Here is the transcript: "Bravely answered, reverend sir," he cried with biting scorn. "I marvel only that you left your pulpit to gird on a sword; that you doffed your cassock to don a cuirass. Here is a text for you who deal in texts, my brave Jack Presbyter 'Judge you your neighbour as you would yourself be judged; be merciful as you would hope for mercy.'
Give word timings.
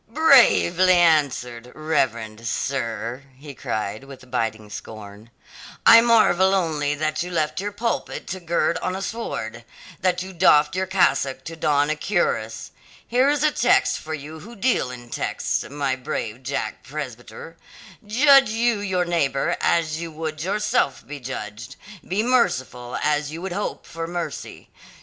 "Bravely 0.09 0.95
answered, 0.95 1.71
reverend 1.75 2.47
sir," 2.47 3.21
he 3.37 3.53
cried 3.53 4.03
with 4.05 4.31
biting 4.31 4.71
scorn. 4.71 5.29
"I 5.85 6.01
marvel 6.01 6.55
only 6.55 6.95
that 6.95 7.21
you 7.21 7.29
left 7.29 7.61
your 7.61 7.71
pulpit 7.71 8.25
to 8.29 8.39
gird 8.39 8.79
on 8.79 8.95
a 8.95 9.01
sword; 9.03 9.63
that 9.99 10.23
you 10.23 10.33
doffed 10.33 10.75
your 10.75 10.87
cassock 10.87 11.43
to 11.43 11.55
don 11.55 11.91
a 11.91 11.95
cuirass. 11.95 12.71
Here 13.07 13.29
is 13.29 13.43
a 13.43 13.51
text 13.51 13.99
for 13.99 14.15
you 14.15 14.39
who 14.39 14.55
deal 14.55 14.89
in 14.89 15.11
texts, 15.11 15.65
my 15.69 15.95
brave 15.95 16.41
Jack 16.41 16.81
Presbyter 16.81 17.55
'Judge 18.03 18.49
you 18.49 18.79
your 18.79 19.05
neighbour 19.05 19.55
as 19.61 19.99
you 20.01 20.11
would 20.11 20.41
yourself 20.41 21.05
be 21.05 21.19
judged; 21.19 21.75
be 22.07 22.23
merciful 22.23 22.97
as 23.03 23.31
you 23.31 23.39
would 23.43 23.53
hope 23.53 23.85
for 23.85 24.07
mercy.' 24.07 24.71